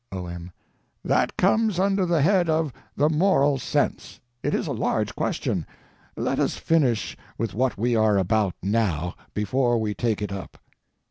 O.M. 0.11 0.49
That 1.05 1.37
comes 1.37 1.77
under 1.79 2.07
the 2.07 2.23
head 2.23 2.49
of 2.49 2.73
the 2.97 3.07
Moral 3.07 3.59
Sense. 3.59 4.19
It 4.41 4.55
is 4.55 4.65
a 4.65 4.71
large 4.71 5.13
question. 5.13 5.63
Let 6.17 6.39
us 6.39 6.57
finish 6.57 7.15
with 7.37 7.53
what 7.53 7.77
we 7.77 7.95
are 7.95 8.17
about 8.17 8.55
now, 8.63 9.13
before 9.35 9.77
we 9.77 9.93
take 9.93 10.23
it 10.23 10.31
up. 10.31 10.57